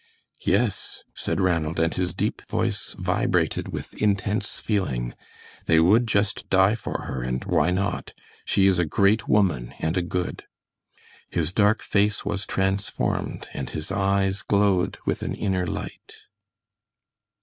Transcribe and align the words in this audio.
"Yes," 0.43 1.03
said 1.13 1.39
Ranald, 1.39 1.79
and 1.79 1.93
his 1.93 2.15
deep 2.15 2.41
voice 2.49 2.95
vibrated 2.97 3.67
with 3.71 3.93
intense 4.01 4.59
feeling. 4.59 5.13
"They 5.67 5.79
would 5.79 6.07
just 6.07 6.49
die 6.49 6.73
for 6.73 7.03
her, 7.03 7.21
and 7.21 7.45
why 7.45 7.69
not? 7.69 8.15
She 8.43 8.65
is 8.65 8.79
a 8.79 8.85
great 8.85 9.27
woman 9.27 9.75
and 9.77 9.95
a 9.97 10.01
good." 10.01 10.45
His 11.29 11.53
dark 11.53 11.83
face 11.83 12.25
was 12.25 12.47
transformed, 12.47 13.47
and 13.53 13.69
his 13.69 13.91
eyes 13.91 14.41
glowed 14.41 14.97
with 15.05 15.21
an 15.21 15.35
inner 15.35 15.67
light. 15.67 16.15